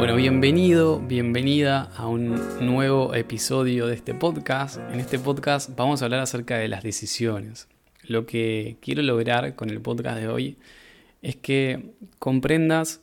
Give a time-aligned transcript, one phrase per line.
[0.00, 4.78] Bueno, bienvenido, bienvenida a un nuevo episodio de este podcast.
[4.90, 7.68] En este podcast vamos a hablar acerca de las decisiones.
[8.04, 10.56] Lo que quiero lograr con el podcast de hoy
[11.20, 13.02] es que comprendas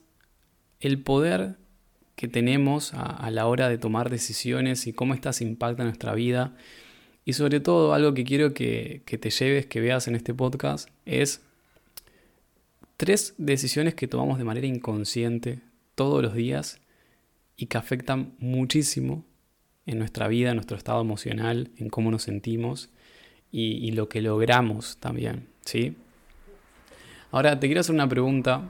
[0.80, 1.58] el poder
[2.16, 6.56] que tenemos a, la hora de tomar decisiones y cómo estas impactan nuestra vida.
[7.26, 10.90] Y sobre todo algo que quiero que, que te lleves, que veas en este podcast,
[11.06, 11.44] es
[12.98, 15.60] tres decisiones que tomamos de manera inconsciente
[15.94, 16.82] todos los días
[17.58, 19.26] y que afectan muchísimo
[19.88, 22.90] en nuestra vida, en nuestro estado emocional, en cómo nos sentimos
[23.52, 25.96] y, lo que logramos también, ¿sí?
[27.32, 28.70] Ahora te quiero hacer una pregunta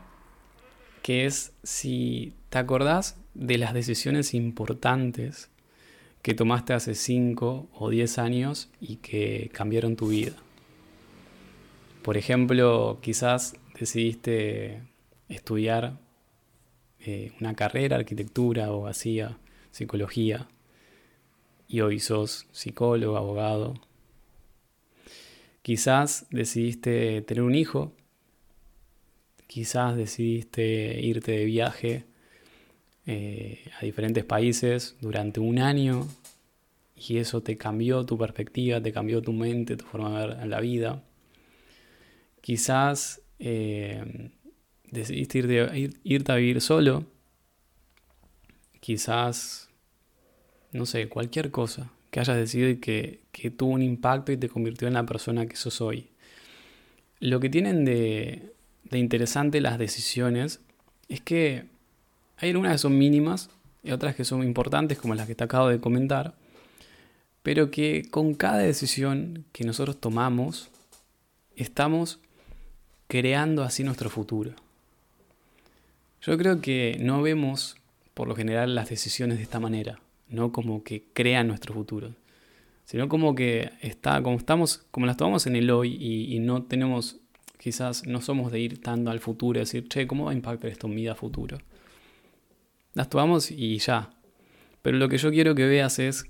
[1.04, 5.50] que es si te acordás de las decisiones importantes
[6.22, 10.36] que tomaste hace 5 o 10 años y que cambiaron tu vida.
[12.04, 14.82] Por ejemplo, quizás decidiste
[15.30, 16.00] estudiar
[17.10, 19.38] eh, una carrera, arquitectura o hacía
[19.72, 20.50] psicología,
[21.70, 23.76] y hoy sos psicólogo, abogado.
[25.62, 27.94] Quizás decidiste tener un hijo,
[29.48, 32.04] quizás decidiste irte de viaje
[33.06, 36.06] eh, a diferentes países durante un año
[36.94, 40.60] y eso te cambió tu perspectiva, te cambió tu mente, tu forma de ver la
[40.60, 41.04] vida.
[42.42, 44.32] Quizás eh,
[44.92, 45.40] decidiste
[46.04, 47.06] irte, a vivir solo,
[48.80, 49.70] quizás,
[50.72, 54.88] no sé, cualquier cosa que hayas decidido que, que tuvo un impacto y te convirtió
[54.88, 56.10] en la persona que sos hoy.
[57.20, 58.54] Lo que tienen de,
[58.86, 60.62] de interesante las decisiones
[61.10, 61.66] es que
[62.38, 63.50] hay algunas que son mínimas
[63.84, 66.36] y otras que son importantes, como las que te acabo de comentar,
[67.44, 70.70] pero que con cada decisión que nosotros tomamos,
[71.56, 72.20] estamos
[73.08, 74.54] creando así nuestro futuro.
[76.22, 77.78] Yo creo que no vemos
[78.14, 82.16] por lo general las decisiones de esta manera, no como que crean nuestro futuro,
[82.84, 87.20] sino como que está, como estamos, como las tomamos en el hoy y, no tenemos,
[87.60, 90.72] quizás no somos de ir tanto al futuro y decir, che, ¿cómo va a impactar
[90.72, 91.58] esto en mi vida futuro?
[92.94, 94.10] Las tomamos y ya.
[94.82, 96.26] Pero lo que yo quiero que veas es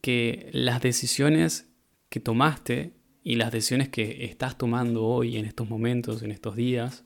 [0.00, 1.68] que las decisiones
[2.08, 7.04] que tomaste y las decisiones que estás tomando hoy, en estos momentos, en estos días,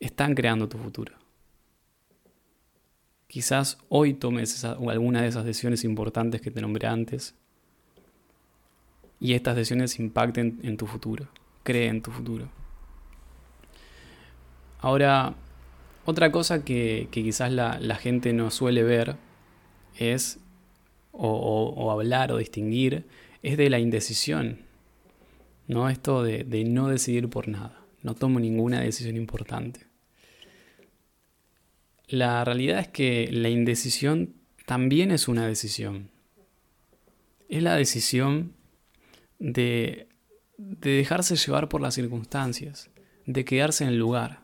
[0.00, 1.12] están creando tu futuro.
[3.26, 7.34] Quizás hoy tomes alguna de esas decisiones importantes que te nombré antes
[9.20, 11.28] y estas decisiones impacten en tu futuro,
[11.62, 12.48] creen en tu futuro.
[14.80, 15.34] Ahora,
[16.06, 19.16] otra cosa que, quizás la, gente no suele ver
[19.96, 20.40] es,
[21.12, 23.06] o, hablar o distinguir,
[23.42, 24.60] es de la indecisión.
[25.68, 25.88] ¿no?
[25.88, 27.84] Esto de no decidir por nada.
[28.02, 29.89] No tomo ninguna decisión importante.
[32.10, 34.34] La realidad es que la indecisión
[34.66, 36.10] también es una decisión.
[37.48, 38.52] Es la decisión
[39.38, 40.08] de,
[40.58, 42.90] dejarse llevar por las circunstancias,
[43.26, 44.42] de quedarse en el lugar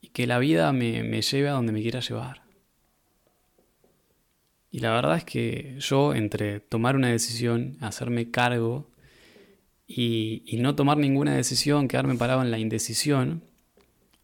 [0.00, 2.42] y que la vida me, lleve a donde me quiera llevar.
[4.72, 8.90] Y la verdad es que yo entre tomar una decisión, hacerme cargo
[9.86, 13.44] y no tomar ninguna decisión, quedarme parado en la indecisión,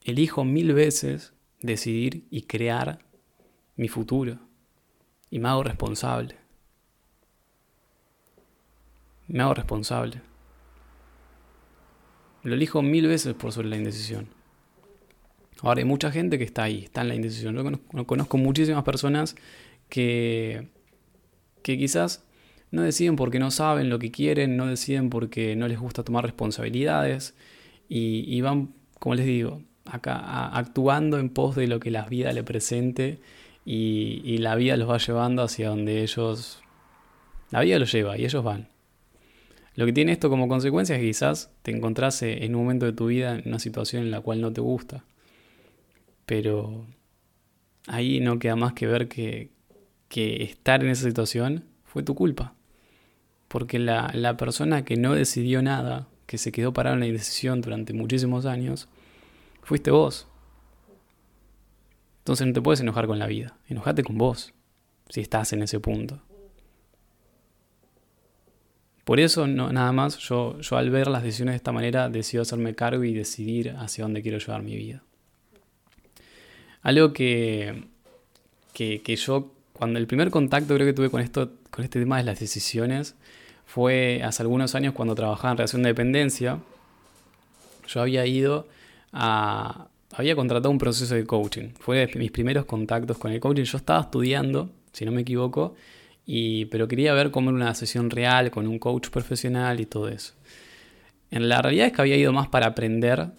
[0.03, 2.99] elijo mil veces decidir y crear
[3.77, 4.39] mi futuro.
[5.31, 6.37] Y me hago responsable.
[9.29, 10.21] Me hago responsable.
[12.43, 14.29] Lo elijo mil veces por sobre la indecisión.
[15.63, 17.57] Ahora hay mucha gente que está ahí, está en la indecisión.
[17.57, 19.35] Yo conozco, muchísimas personas
[19.89, 20.69] que,
[21.63, 22.25] que quizás
[22.71, 26.25] no deciden porque no saben lo que quieren, no deciden porque no les gusta tomar
[26.25, 27.35] responsabilidades
[27.89, 32.33] y, y van, como les digo, acá, actuando en pos de lo que la vida
[32.33, 33.21] le presente
[33.65, 36.63] y, la vida los va llevando hacia donde ellos...
[37.51, 38.69] La vida los lleva y ellos van.
[39.75, 42.93] Lo que tiene esto como consecuencia es que quizás te encontrás en un momento de
[42.93, 45.05] tu vida en una situación en la cual no te gusta.
[46.25, 46.87] Pero
[47.87, 49.51] ahí no queda más que ver que,
[50.09, 52.55] que estar en esa situación fue tu culpa.
[53.49, 57.61] Porque la, la, persona que no decidió nada, que se quedó parada en la indecisión
[57.61, 58.89] durante muchísimos años,
[59.67, 60.29] Fuiste vos.
[62.19, 63.57] Entonces no te puedes enojar con la vida.
[63.67, 64.55] Enojate con vos,
[65.09, 66.23] si estás en ese punto.
[69.03, 72.43] Por eso, no, nada más, yo, yo al ver las decisiones de esta manera decido
[72.43, 75.03] hacerme cargo y decidir hacia dónde quiero llevar mi vida.
[76.83, 77.89] Algo que,
[78.73, 82.19] que, que yo, cuando el primer contacto creo que tuve con, esto, con este tema
[82.19, 83.17] de las decisiones,
[83.67, 86.61] fue hace algunos años cuando trabajaba en relación de dependencia.
[87.89, 88.69] Yo había ido
[89.19, 91.71] a, había contratado un proceso de coaching.
[91.79, 93.65] Fue de mis primeros contactos con el coaching.
[93.65, 95.75] Yo estaba estudiando, si no me equivoco,
[96.27, 100.09] y, pero quería ver cómo era una sesión real con un coach profesional y todo
[100.09, 100.35] eso.
[101.31, 103.31] En la realidad es que había ido más para aprender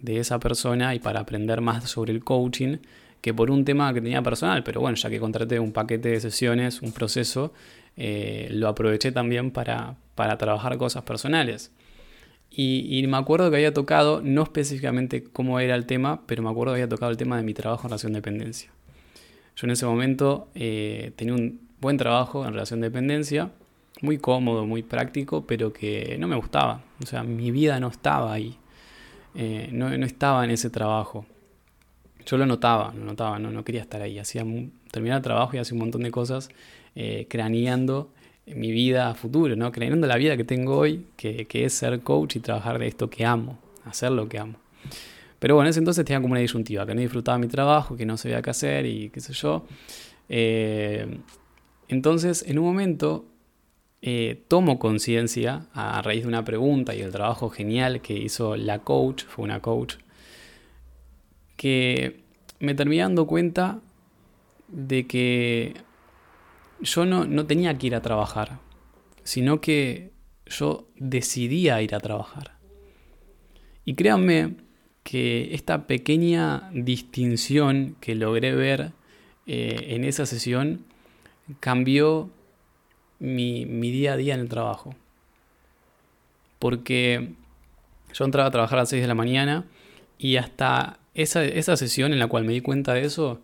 [0.00, 2.78] de esa persona y para aprender más sobre el coaching
[3.20, 4.62] que por un tema que tenía personal.
[4.64, 7.52] Pero bueno, ya que contraté un paquete de sesiones, un proceso,
[7.96, 11.72] eh, lo aproveché también para, para trabajar cosas personales.
[12.56, 16.72] Y, me acuerdo que había tocado, no específicamente cómo era el tema, pero me acuerdo
[16.72, 18.70] que había tocado el tema de mi trabajo en relación de dependencia.
[19.56, 23.50] Yo en ese momento eh, tenía un buen trabajo en relación de dependencia,
[24.02, 26.82] muy cómodo, muy práctico, pero que no me gustaba.
[27.02, 28.56] O sea, mi vida no estaba ahí.
[29.34, 31.26] Eh, no, estaba en ese trabajo.
[32.24, 34.18] Yo lo notaba, lo notaba, no, no quería estar ahí.
[34.20, 34.44] Hacía,
[34.92, 36.50] terminaba el trabajo y hacía un montón de cosas
[36.94, 38.13] eh, craneando
[38.46, 39.72] mi vida a futuro, ¿no?
[39.72, 43.24] Craneando la vida que tengo hoy, que, es ser coach y trabajar de esto que
[43.24, 44.56] amo, hacer lo que amo.
[45.38, 48.06] Pero bueno, en ese entonces tenía como una disyuntiva, que no disfrutaba mi trabajo, que
[48.06, 49.66] no sabía qué hacer y qué sé yo.
[50.28, 51.18] Eh,
[51.88, 53.26] entonces, en un momento,
[54.02, 58.80] eh, tomo conciencia a raíz de una pregunta y el trabajo genial que hizo la
[58.80, 59.96] coach, fue una coach,
[61.56, 62.20] que
[62.60, 63.80] me terminé dando cuenta
[64.68, 65.74] de que
[66.80, 68.58] yo no, no tenía que ir a trabajar,
[69.22, 70.12] sino que
[70.46, 72.58] yo decidía ir a trabajar.
[73.84, 74.56] Y créanme
[75.02, 78.92] que esta pequeña distinción que logré ver
[79.46, 80.86] eh, en esa sesión
[81.60, 82.30] cambió
[83.18, 84.94] mi, día a día en el trabajo.
[86.58, 87.34] Porque
[88.14, 89.66] yo entraba a trabajar a las 6 de la mañana
[90.18, 93.42] y hasta esa, esa sesión en la cual me di cuenta de eso,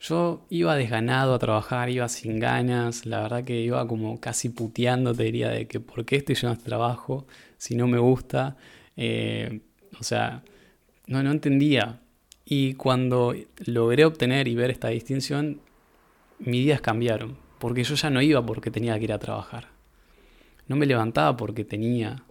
[0.00, 5.14] yo iba desganado a trabajar, iba sin ganas, la verdad que iba como casi puteando,
[5.14, 7.26] te diría, de que por qué estoy a este trabajo
[7.56, 8.56] si no me gusta.
[8.96, 9.60] Eh,
[9.98, 10.42] o sea,
[11.06, 12.00] no, no entendía.
[12.44, 13.34] Y cuando
[13.64, 15.60] logré obtener y ver esta distinción,
[16.38, 19.68] mis días cambiaron, porque yo ya no iba porque tenía que ir a trabajar.
[20.68, 22.22] No me levantaba porque tenía,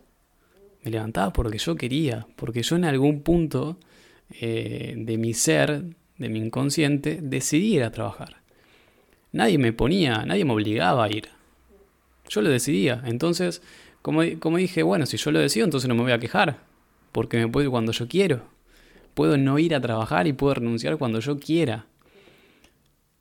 [0.83, 3.79] me levantaba porque yo quería, porque yo en algún punto
[4.29, 5.83] eh, de mi ser,
[6.17, 8.37] de mi inconsciente, decidí ir a trabajar.
[9.31, 11.29] Nadie me ponía, nadie me obligaba a ir.
[12.29, 13.01] Yo lo decidía.
[13.05, 13.61] Entonces,
[14.01, 16.59] como, como dije, bueno, si yo lo decido, entonces no me voy a quejar,
[17.11, 18.43] porque me puedo ir cuando yo quiero.
[19.13, 21.85] Puedo no ir a trabajar y puedo renunciar cuando yo quiera.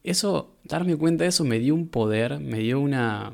[0.03, 3.33] Eso, darme cuenta de eso me dio un poder, me dio una,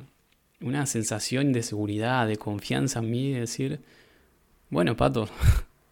[0.61, 3.81] una sensación de seguridad, de confianza en mí, de decir,
[4.69, 5.29] bueno, Pato,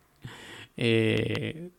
[0.76, 1.70] eh,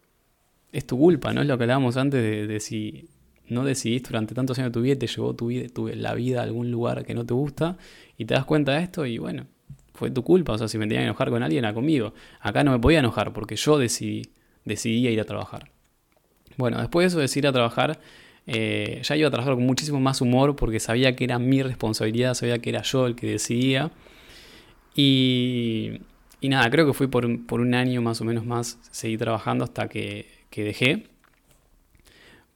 [0.72, 1.42] es tu culpa, ¿no?
[1.42, 3.10] Es lo que hablábamos antes de, si
[3.48, 5.50] no decidiste durante tantos años de tu vida, te llevó tu
[5.94, 7.78] la vida a algún lugar que no te gusta
[8.18, 9.48] y te das cuenta de esto y bueno,
[9.94, 10.54] fue tu culpa.
[10.54, 12.14] O sea, si me tenía que enojar con alguien, era conmigo.
[12.40, 14.30] Acá no me podía enojar porque yo decidí,
[14.66, 15.72] decidí ir a trabajar.
[16.58, 18.00] Bueno, después de eso de ir a trabajar,
[18.48, 22.34] eh, ya iba a trabajar con muchísimo más humor porque sabía que era mi responsabilidad,
[22.34, 23.92] sabía que era yo el que decidía.
[24.96, 26.02] Y,
[26.42, 29.64] y nada, creo que fui por, por un año más o menos más, seguí trabajando
[29.64, 31.08] hasta que que dejé.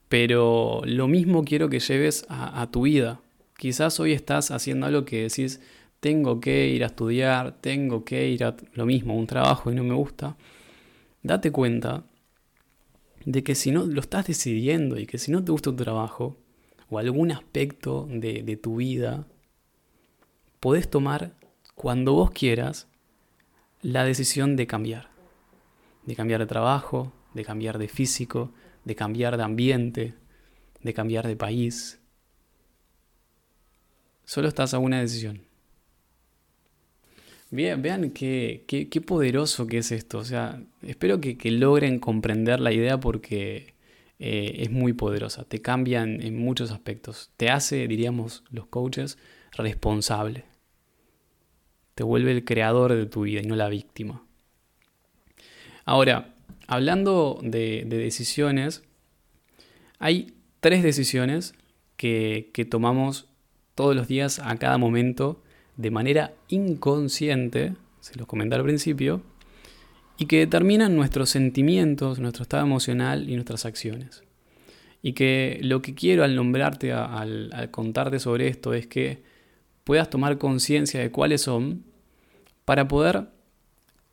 [0.09, 3.19] Pero lo mismo quiero que lleves a, tu vida.
[3.57, 5.59] Quizás hoy estás haciendo algo que decís,
[5.99, 9.83] tengo que ir a estudiar, tengo que ir a lo mismo, un trabajo y no
[9.83, 10.35] me gusta.
[11.23, 12.03] Date cuenta
[13.25, 16.37] de que si no lo estás decidiendo y que si no te gusta tu trabajo
[16.89, 19.25] o algún aspecto de, de tu vida,
[20.59, 21.33] podés tomar
[21.73, 22.87] cuando vos quieras
[23.81, 25.09] la decisión de cambiar.
[26.05, 28.53] De cambiar de trabajo, de cambiar de físico,
[28.85, 30.13] de cambiar de ambiente,
[30.81, 31.99] de cambiar de país.
[34.25, 35.41] Solo estás a una decisión.
[37.51, 40.19] vean qué, qué, poderoso que es esto.
[40.19, 43.73] O sea, espero que, logren comprender la idea porque
[44.19, 45.43] eh, es muy poderosa.
[45.43, 47.31] Te cambian en muchos aspectos.
[47.37, 49.17] Te hace, diríamos los coaches,
[49.51, 50.45] responsable.
[51.95, 54.25] Te vuelve el creador de tu vida y no la víctima.
[55.85, 56.32] Ahora,
[56.67, 58.83] hablando de, decisiones,
[59.99, 61.53] hay tres decisiones
[61.97, 63.27] que, tomamos
[63.75, 65.41] todos los días, a cada momento,
[65.77, 69.21] de manera inconsciente, se los comenté al principio,
[70.17, 74.23] y que determinan nuestros sentimientos, nuestro estado emocional y nuestras acciones.
[75.01, 79.23] Y que lo que quiero al nombrarte, al contarte sobre esto, es que
[79.83, 81.83] puedas tomar conciencia de cuáles son
[82.63, 83.27] para poder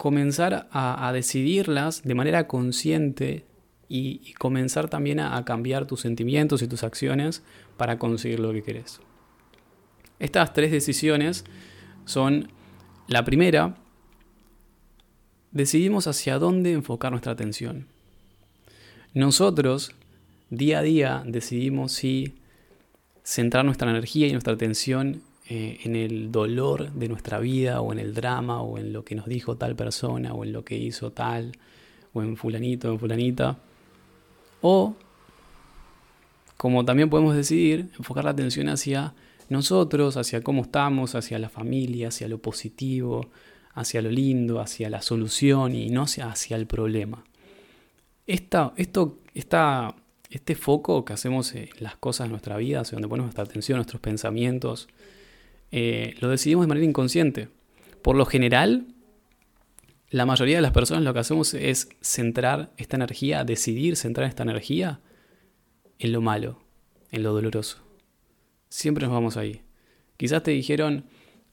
[0.00, 3.44] comenzar a, decidirlas de manera consciente
[3.86, 7.42] y, comenzar también a, cambiar tus sentimientos y tus acciones
[7.76, 8.98] para conseguir lo que querés.
[10.18, 11.44] Estas tres decisiones
[12.06, 12.48] son
[13.08, 13.76] la primera,
[15.50, 17.86] decidimos hacia dónde enfocar nuestra atención.
[19.12, 19.92] nosotros
[20.48, 22.38] día a día decidimos si
[23.22, 25.20] centrar nuestra energía y nuestra atención
[25.52, 29.16] eh, en el dolor de nuestra vida o en el drama o en lo que
[29.16, 31.58] nos dijo tal persona o en lo que hizo tal
[32.12, 33.58] o en fulanito o fulanita.
[34.60, 34.94] O,
[36.56, 39.12] como también podemos decidir, enfocar la atención hacia
[39.48, 43.28] nosotros, hacia cómo estamos, hacia la familia, hacia lo positivo,
[43.74, 47.24] hacia lo lindo, hacia la solución y no hacia, el problema.
[48.28, 49.96] Esta, esto, esta,
[50.30, 53.78] este foco que hacemos en las cosas de nuestra vida, hacia donde ponemos nuestra atención,
[53.78, 54.86] nuestros pensamientos,
[55.70, 57.48] eh, lo decidimos de manera inconsciente.
[58.02, 58.86] Por lo general,
[60.10, 64.42] la mayoría de las personas lo que hacemos es centrar esta energía, decidir centrar esta
[64.42, 65.00] energía
[65.98, 66.62] en lo malo,
[67.10, 67.78] en lo doloroso.
[68.68, 69.62] Siempre nos vamos ahí.
[70.16, 71.04] Quizás te dijeron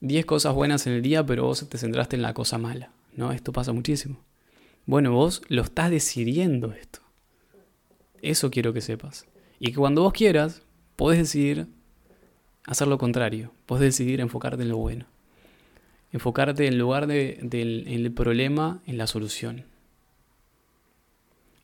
[0.01, 2.91] 10 cosas buenas en el día, pero vos te centraste en la cosa mala.
[3.15, 3.31] ¿No?
[3.31, 4.23] Esto pasa muchísimo.
[4.85, 6.99] Bueno, vos lo estás decidiendo esto.
[8.21, 9.25] Eso quiero que sepas.
[9.59, 10.61] Y que cuando vos quieras,
[10.95, 11.67] podés decidir
[12.67, 13.51] hacer lo contrario.
[13.65, 15.05] Podés decidir enfocarte en lo bueno.
[16.11, 19.65] Enfocarte en lugar del problema, en la solución.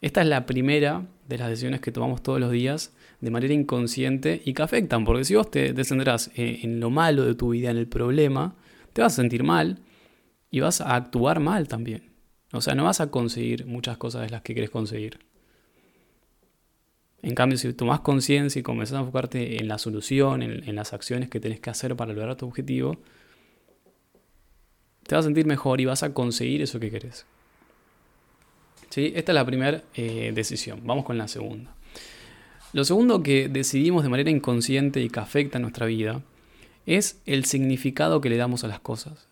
[0.01, 4.41] Esta es la primera de las decisiones que tomamos todos los días de manera inconsciente
[4.43, 7.72] y que afectan, porque si vos te, te centrás en, lo malo de tu vida,
[7.72, 8.55] en el problema,
[8.91, 9.79] te vas a sentir mal
[10.51, 12.12] y vas a actuar mal también.
[12.51, 15.19] O sea, no vas a conseguir muchas cosas de las que querés conseguir.
[17.24, 21.30] En cambio, si tomás conciencia y comenzás a enfocarte en la solución, en, las acciones
[21.30, 22.98] que tenés que hacer para lograr tu objetivo,
[25.08, 27.25] te vas a sentir mejor y vas a conseguir eso que querés.
[28.89, 29.13] ¿Sí?
[29.15, 30.82] Esta es la primera eh, decisión.
[30.84, 31.74] Vamos con la segunda.
[32.74, 36.22] Lo segundo que decidimos de manera inconsciente y que afecta a nuestra vida
[36.86, 39.30] es el significado que le damos a las cosas.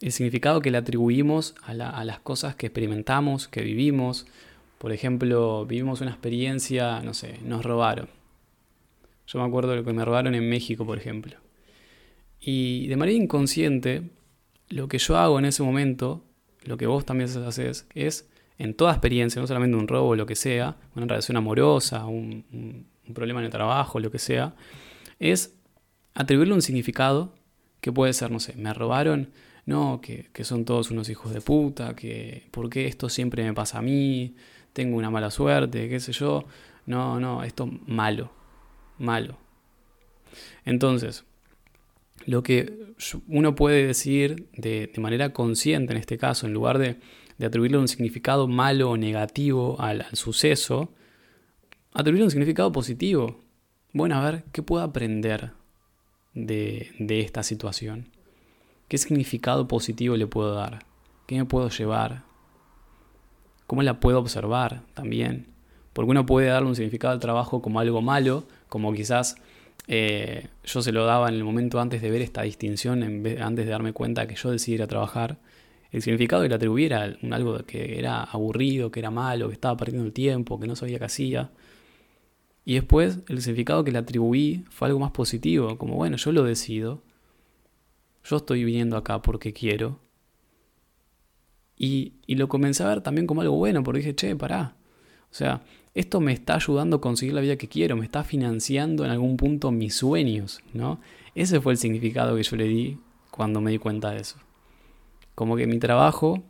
[0.00, 4.26] El significado que le atribuimos a las cosas que experimentamos, que vivimos,
[4.82, 8.08] por ejemplo, vivimos una experiencia, no sé, nos robaron.
[9.28, 11.36] Yo me acuerdo de lo que me robaron en México, por ejemplo.
[12.40, 14.10] Y de manera inconsciente,
[14.70, 16.24] lo que yo hago en ese momento,
[16.64, 20.34] lo que vos también haces, es en toda experiencia, no solamente un robo, lo que
[20.34, 24.56] sea, una relación amorosa, un, problema en el trabajo, lo que sea,
[25.20, 25.54] es
[26.14, 27.32] atribuirle un significado
[27.80, 29.30] que puede ser, no sé, me robaron,
[29.64, 33.54] no, que, que, son todos unos hijos de puta, que por qué esto siempre me
[33.54, 34.34] pasa a mí,
[34.72, 36.44] tengo una mala suerte, qué sé yo.
[36.86, 38.32] No, no, esto malo,
[38.98, 39.38] malo.
[40.64, 41.24] Entonces,
[42.26, 42.94] lo que
[43.28, 46.98] uno puede decir de, manera consciente en este caso, en lugar de,
[47.44, 50.92] atribuirle un significado malo o negativo al, suceso,
[51.92, 53.40] atribuirle un significado positivo.
[53.92, 55.50] Bueno, a ver, ¿qué puedo aprender
[56.34, 58.08] de, de esta situación?
[58.86, 60.86] ¿Qué significado positivo le puedo dar?
[61.26, 62.22] ¿Qué me puedo llevar?
[63.66, 65.46] Cómo la puedo observar también.
[65.92, 69.36] Porque uno puede darle un significado al trabajo como algo malo, como quizás
[69.88, 73.70] eh, yo se lo daba en el momento antes de ver esta distinción, antes de
[73.70, 75.38] darme cuenta que yo decidiera trabajar.
[75.90, 79.76] El significado que le atribuyera un algo que era aburrido, que era malo, que estaba
[79.76, 81.50] perdiendo el tiempo, que no sabía qué hacía.
[82.64, 86.44] Y después el significado que le atribuí fue algo más positivo, como bueno, yo lo
[86.44, 87.02] decido,
[88.24, 89.98] yo estoy viniendo acá porque quiero,
[91.82, 94.76] y, lo comencé a ver también como algo bueno, porque dije, che, pará.
[95.32, 95.62] O sea,
[95.94, 99.36] esto me está ayudando a conseguir la vida que quiero, me está financiando en algún
[99.36, 101.00] punto mis sueños, ¿no?
[101.34, 102.98] Ese fue el significado que yo le di
[103.32, 104.36] cuando me di cuenta de eso.
[105.34, 106.44] Como que mi trabajo,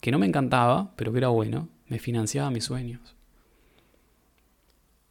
[0.00, 3.16] que no me encantaba, pero que era bueno, me financiaba mis sueños.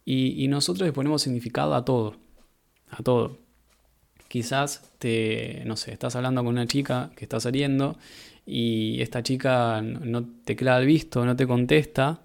[0.06, 2.16] Y, y nosotros le ponemos significado a todo,
[2.88, 3.43] a todo.
[4.34, 7.96] Quizás te, no sé, estás hablando con una chica que está saliendo
[8.44, 12.20] y esta chica no te clava el visto, no te contesta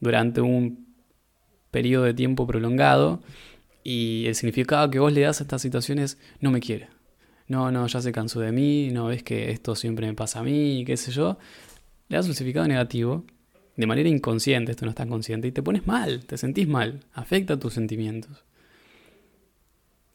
[0.00, 0.86] durante un
[1.70, 3.20] periodo de tiempo prolongado
[3.84, 6.88] y el significado que vos le das a estas situaciones no me quiere.
[7.46, 10.42] No, no, ya se cansó de mí, no ves que esto siempre me pasa a
[10.42, 11.36] mí, qué sé yo.
[12.08, 13.26] Le das un significado negativo
[13.76, 17.58] de manera inconsciente, esto no está consciente, y te pones mal, te sentís mal, afecta
[17.58, 18.44] tus sentimientos.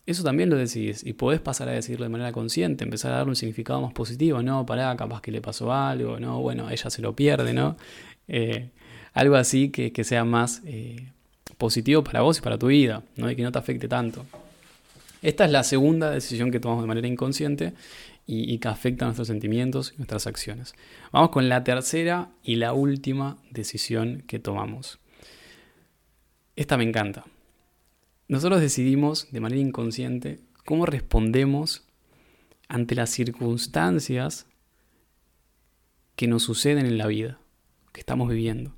[0.06, 3.32] Eso también lo decidís y podés pasar a decirlo de manera consciente, empezar a darle
[3.32, 7.02] un significado más positivo, no, pará, capaz que le pasó algo, no, bueno, ella se
[7.02, 7.76] lo pierde, ¿no?
[8.28, 8.70] Eh,
[9.14, 11.12] algo así que, sea más eh,
[11.58, 13.32] positivo para vos y para tu vida, ¿no?
[13.32, 14.26] Y que no te afecte tanto.
[15.24, 17.74] Esta es la segunda decisión que tomamos de manera inconsciente
[18.28, 20.76] y, y que afecta a nuestros sentimientos y nuestras acciones.
[21.12, 25.00] Vamos con la tercera y la última decisión que tomamos.
[26.56, 27.26] Esta me encanta.
[28.28, 31.84] Nosotros decidimos de manera inconsciente cómo respondemos
[32.68, 34.48] ante las circunstancias
[36.16, 37.40] que nos suceden en la vida.
[37.92, 38.74] que estamos viviendo.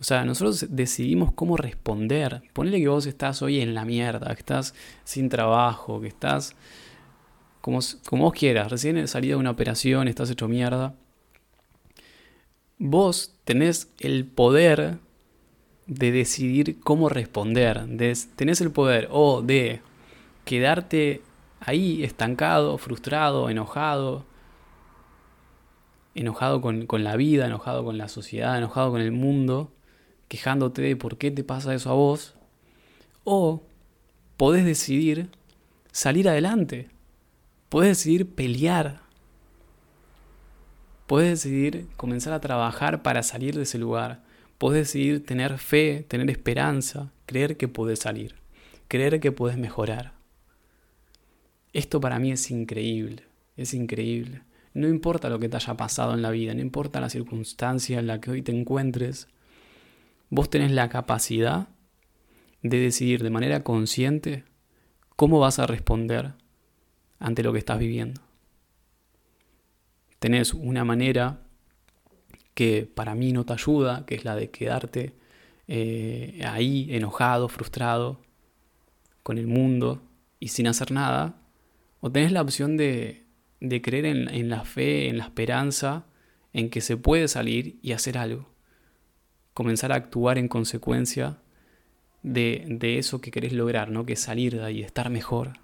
[0.00, 2.42] O sea, nosotros decidimos cómo responder.
[2.52, 4.74] Ponele que vos estás hoy en la mierda, que estás
[5.04, 6.56] sin trabajo, que estás
[7.60, 10.96] como, como vos quieras, recién salida de una operación, estás hecho mierda.
[12.78, 14.98] Vos tenés el poder
[15.86, 17.86] de decidir cómo responder.
[18.36, 19.80] tenés el poder o de
[20.44, 21.22] quedarte
[21.60, 24.24] ahí estancado, frustrado, enojado,
[26.14, 29.72] enojado con, con, la vida, enojado con la sociedad, enojado con el mundo,
[30.28, 32.34] quejándote de por qué te pasa eso a vos,
[33.24, 33.62] o
[34.36, 35.28] podés decidir
[35.92, 36.88] salir adelante,
[37.68, 39.02] podés decidir pelear,
[41.06, 44.22] podés decidir comenzar a trabajar para salir de ese lugar,
[44.62, 48.36] podés decidir tener fe, tener esperanza, creer que podés salir,
[48.86, 50.12] creer que podés mejorar.
[51.72, 53.24] Esto para mí es increíble,
[53.56, 54.42] es increíble.
[54.72, 58.06] No importa lo que te haya pasado en la vida, no importa la circunstancia en
[58.06, 59.26] la que hoy te encuentres,
[60.30, 61.66] vos tenés la capacidad
[62.62, 64.44] de decidir de manera consciente
[65.16, 66.34] cómo vas a responder
[67.18, 68.20] ante lo que estás viviendo.
[70.20, 71.41] Tenés una manera
[72.54, 75.14] que para mí no te ayuda, que es la de quedarte
[75.68, 78.20] eh, ahí enojado, frustrado
[79.22, 80.02] con el mundo
[80.40, 81.36] y sin hacer nada.
[82.00, 83.24] O tenés la opción de,
[83.60, 86.06] de creer en, en la fe, en la esperanza,
[86.52, 88.52] en que se puede salir y hacer algo
[89.54, 91.38] comenzar a actuar en consecuencia
[92.22, 94.06] de, de, eso que querés lograr, ¿no?
[94.06, 95.54] que es salir de ahí, estar mejor.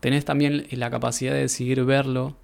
[0.00, 2.36] Tenés también la capacidad de decidir verlo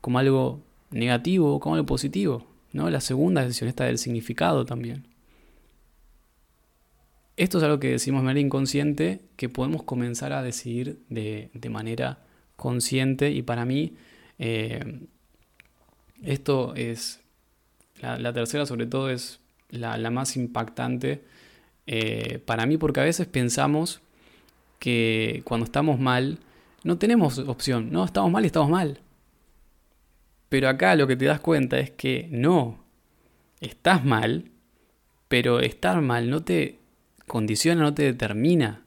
[0.00, 2.46] como algo negativo o como algo positivo.
[2.72, 2.90] ¿no?
[2.90, 5.06] La segunda decisión está del significado también.
[7.36, 11.68] Esto es algo que decimos de manera inconsciente, que podemos comenzar a decidir de, de
[11.68, 12.18] manera
[12.56, 13.94] consciente y para mí
[14.40, 15.06] eh,
[16.22, 17.20] esto es
[18.00, 19.38] la, tercera sobre todo es
[19.70, 21.22] la, más impactante
[21.86, 24.00] eh, para mí porque a veces pensamos
[24.80, 26.40] que cuando estamos mal
[26.82, 29.00] no tenemos opción, no, estamos mal y estamos mal.
[30.48, 32.78] Pero acá lo que te das cuenta es que no,
[33.60, 34.50] estás mal,
[35.28, 36.78] pero estar mal no te
[37.26, 38.84] condiciona, no te determina.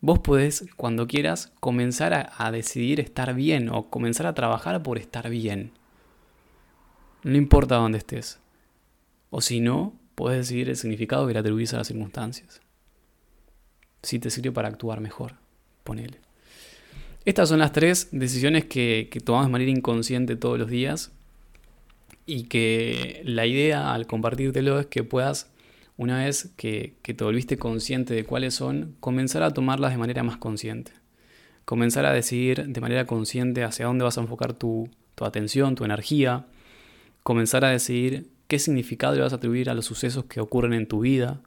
[0.00, 5.28] Vos podés, cuando quieras, comenzar a, decidir estar bien o comenzar a trabajar por estar
[5.28, 5.72] bien.
[7.24, 8.38] No importa dónde estés.
[9.30, 12.60] O si no, puedes decidir el significado que le atribuís a las circunstancias.
[14.04, 15.34] Si te sirve para actuar mejor,
[15.82, 16.27] ponele.
[17.28, 21.12] Estas son las tres decisiones que, tomamos de manera inconsciente todos los días
[22.24, 25.50] y que la idea al compartírtelo es que puedas,
[25.98, 30.38] una vez que, te volviste consciente de cuáles son, comenzar a tomarlas de manera más
[30.38, 30.92] consciente.
[31.66, 34.88] Comenzar a decidir de manera consciente hacia dónde vas a enfocar tu,
[35.20, 36.46] atención, tu energía,
[37.24, 40.86] comenzar a decidir qué significado le vas a atribuir a los sucesos que ocurren en
[40.86, 41.42] tu vida,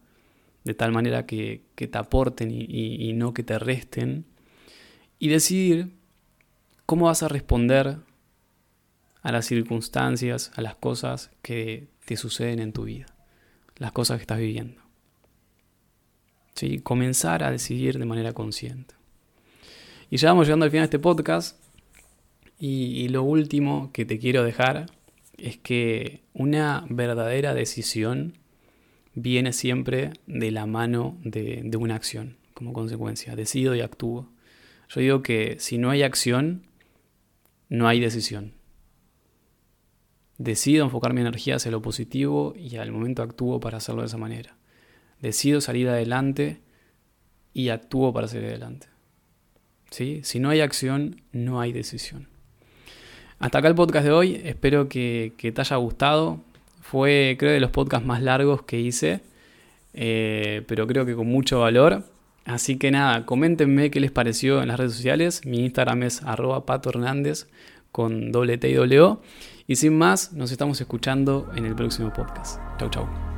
[0.64, 4.26] de tal manera que, te aporten y, no que te resten,
[5.22, 5.94] y decidir
[6.86, 8.00] cómo vas a responder
[9.22, 13.06] a las circunstancias, a las cosas que te suceden en tu vida,
[13.78, 14.82] las cosas que estás viviendo.
[16.56, 16.80] ¿Sí?
[16.80, 18.96] Comenzar a decidir de manera consciente.
[20.10, 21.58] Y ya vamos llegando al final de este podcast.
[22.60, 24.88] y lo último que te quiero dejar
[25.38, 28.34] es que una verdadera decisión
[29.14, 33.36] viene siempre de la mano de, una acción, como consecuencia.
[33.36, 34.30] Decido y actúo.
[34.94, 36.64] Yo digo que si no hay acción,
[37.70, 38.54] no hay decisión.
[40.38, 44.18] Decido enfocar mi energía hacia lo positivo y al momento actúo para hacerlo de esa
[44.18, 44.58] manera.
[45.22, 46.60] Decido salir adelante
[47.54, 48.88] y actúo para salir adelante.
[49.92, 50.22] ¿Sí?
[50.24, 52.28] Si no hay acción, no hay decisión.
[53.40, 56.42] Hasta acá el podcast de hoy, espero que, te haya gustado.
[56.82, 59.22] Fue, creo, de los podcasts más largos que hice,
[59.94, 62.11] eh, pero creo que con mucho valor.
[62.46, 65.46] Así que nada, coméntenme qué les pareció en las redes sociales.
[65.46, 67.48] Mi Instagram es arroba pato hernández
[67.92, 69.22] con doble T y doble O.
[69.68, 72.60] Y sin más, nos estamos escuchando en el próximo podcast.
[72.80, 73.31] Chau, chau.